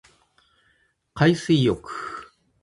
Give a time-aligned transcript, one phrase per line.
[1.13, 1.79] 海水浴